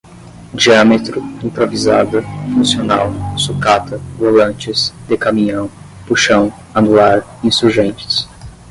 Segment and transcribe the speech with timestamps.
[0.51, 5.69] diâmetro, improvisada, funcional, sucata, volantes, decaminhão,
[6.07, 8.27] puxão, anular, insurgentes